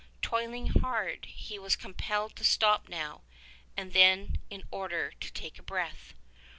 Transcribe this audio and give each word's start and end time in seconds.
Toiling 0.23 0.65
hard, 0.65 1.25
he 1.25 1.59
was 1.59 1.75
compelled 1.75 2.35
to 2.37 2.43
stop 2.43 2.89
now 2.89 3.21
and 3.77 3.93
then 3.93 4.39
in 4.49 4.63
order 4.71 5.11
to 5.19 5.31
take 5.31 5.63
breath. 5.67 6.15